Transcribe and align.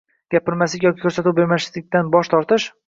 Gapirmaslik 0.35 0.87
yoki 0.87 1.03
ko‘rsatuv 1.05 1.39
berishdan 1.41 2.13
bosh 2.19 2.37
tortish 2.37 2.73